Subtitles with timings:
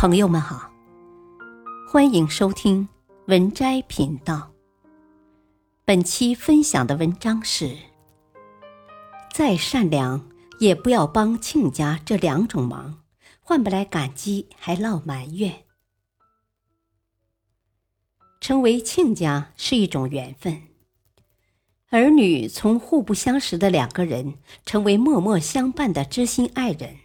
[0.00, 0.72] 朋友们好，
[1.86, 2.88] 欢迎收听
[3.26, 4.50] 文摘频道。
[5.84, 7.76] 本期分享的文章是：
[9.30, 10.26] 再善良
[10.58, 13.02] 也不要帮亲家这两种忙，
[13.42, 15.64] 换不来感激还落埋怨。
[18.40, 20.62] 成为亲家是一种缘分，
[21.90, 26.96] 儿女从互不相识的两个人，成为默默相伴的知心爱人。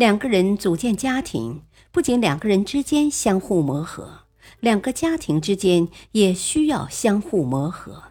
[0.00, 1.60] 两个人组建家庭。
[1.92, 4.20] 不仅两个人之间相互磨合，
[4.60, 8.04] 两个家庭之间也需要相互磨合。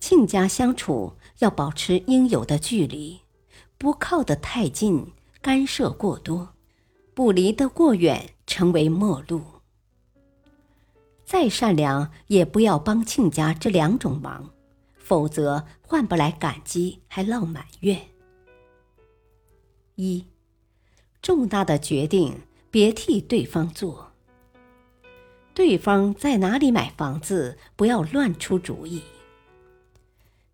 [0.00, 3.20] 亲家相处要保持应有的距离，
[3.78, 6.48] 不靠得太近，干涉过多；
[7.14, 9.42] 不离得过远，成为陌路。
[11.24, 14.50] 再善良，也不要帮亲家这两种忙，
[14.96, 18.00] 否则换不来感激，还落埋怨。
[19.94, 20.24] 一。
[21.22, 24.12] 重大的决定别替对方做。
[25.52, 29.02] 对方在哪里买房子，不要乱出主意。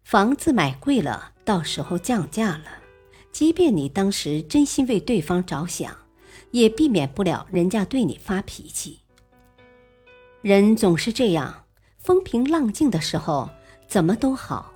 [0.03, 2.65] 房子买贵了，到时候降价了，
[3.31, 5.97] 即便你当时真心为对方着想，
[6.51, 9.01] 也避免不了人家对你发脾气。
[10.43, 11.65] 人总是这样，
[11.99, 13.51] 风平浪静的时候
[13.87, 14.73] 怎么都好，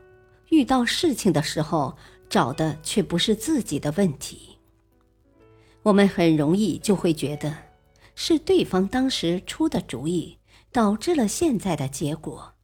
[0.51, 1.97] 遇到事情的时候
[2.29, 4.50] 找的却不是自己的问题。
[5.85, 7.57] 我们很容易就会觉得，
[8.15, 10.39] 是对方当时出的主意
[10.73, 12.55] 导致了现在的结果。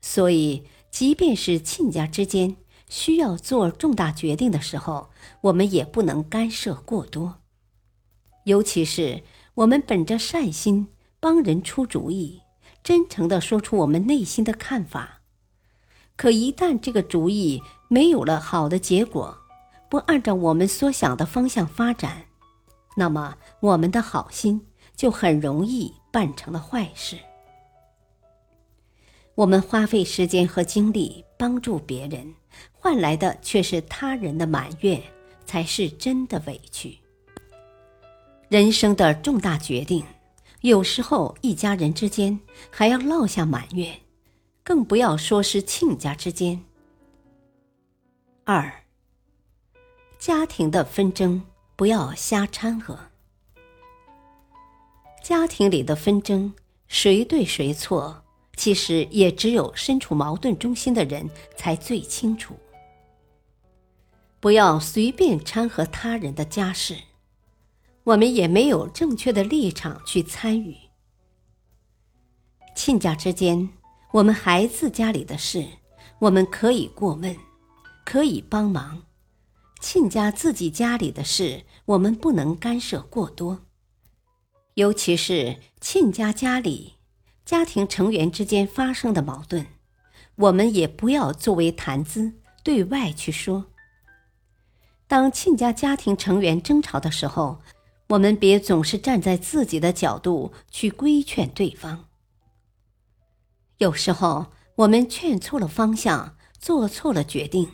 [0.00, 2.56] 所以，即便是亲家之间
[2.88, 5.10] 需要做重大决定的时候，
[5.42, 7.40] 我们也不能干涉过多。
[8.44, 9.22] 尤其是
[9.54, 10.88] 我们本着善心
[11.18, 12.40] 帮人出主意，
[12.82, 15.20] 真诚的说出我们内心的看法，
[16.16, 19.36] 可一旦这个主意没有了好的结果，
[19.90, 22.22] 不按照我们所想的方向发展，
[22.96, 27.18] 那么我们的好心就很容易办成了坏事。
[29.34, 32.34] 我们花费时间和精力帮助别人，
[32.72, 35.02] 换来的却是他人的埋怨，
[35.44, 36.96] 才是真的委屈。
[38.48, 40.04] 人生的重大决定，
[40.60, 42.38] 有时候一家人之间
[42.70, 43.98] 还要落下埋怨，
[44.62, 46.62] 更不要说是亲家之间。
[48.44, 48.72] 二。
[50.20, 51.42] 家庭的纷争
[51.76, 52.98] 不要瞎掺和。
[55.22, 56.52] 家庭里的纷争，
[56.88, 58.22] 谁对谁错，
[58.54, 62.54] 其实也只有身处矛盾中心的人才最清楚。
[64.40, 66.98] 不要随便掺和他人的家事，
[68.04, 70.76] 我们也没有正确的立场去参与。
[72.74, 73.70] 亲家之间，
[74.12, 75.66] 我们孩子家里的事，
[76.18, 77.34] 我们可以过问，
[78.04, 79.02] 可以帮忙。
[79.80, 83.62] 亲家自己家里的事，我们不能干涉过多。
[84.74, 86.94] 尤其是亲家家里
[87.44, 89.66] 家庭成员之间发生的矛盾，
[90.36, 92.32] 我们也不要作为谈资
[92.62, 93.66] 对外去说。
[95.08, 97.60] 当亲家家庭成员争吵的时候，
[98.10, 102.04] 我们别总是站在自己的角度去规劝对方。
[103.78, 107.68] 有时候我们劝错了方向，做错了决定。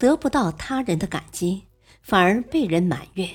[0.00, 1.64] 得不到他人的感激，
[2.00, 3.28] 反而被人埋怨，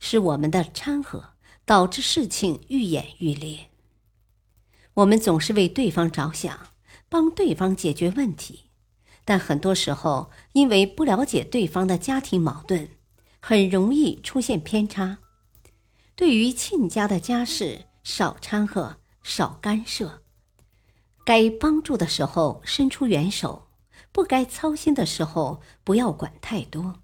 [0.00, 3.70] 是我们的掺和导致事情愈演愈烈。
[4.94, 6.58] 我们总是为对方着想，
[7.08, 8.64] 帮对方解决问题，
[9.24, 12.88] 但很多时候因为不了解对方的家庭矛盾，
[13.38, 15.18] 很容易出现偏差。
[16.16, 20.24] 对于亲家的家事，少掺和，少干涉，
[21.24, 23.68] 该帮助的时候伸出援手。
[24.12, 27.00] 不该操心的时候，不要管太多。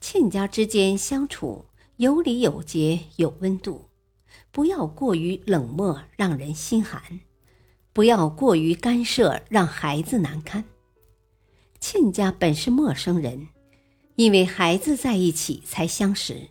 [0.00, 3.90] 亲家之间相处有礼有节有温度，
[4.50, 7.20] 不要过于冷漠让人心寒，
[7.92, 10.64] 不要过于干涉让孩子难堪。
[11.80, 13.48] 亲家本是陌生人，
[14.14, 16.50] 因为孩子在一起才相识，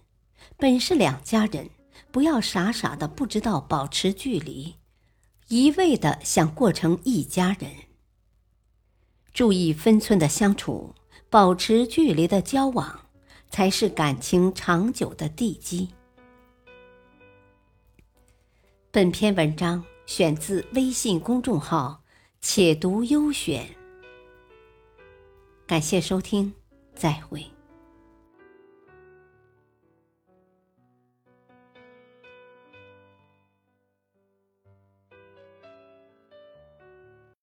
[0.58, 1.70] 本是两家人，
[2.12, 4.76] 不要傻傻的不知道保持距离，
[5.48, 7.72] 一味的想过成一家人。
[9.34, 10.94] 注意分寸的相处，
[11.30, 13.00] 保持距离的交往，
[13.50, 15.90] 才是感情长久的地基。
[18.92, 22.04] 本篇文章选自微信公众号
[22.42, 23.68] “且读优选”，
[25.66, 26.54] 感谢收听，
[26.94, 27.53] 再会。